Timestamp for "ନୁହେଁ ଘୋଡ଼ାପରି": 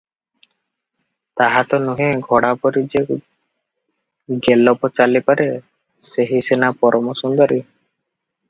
1.83-2.83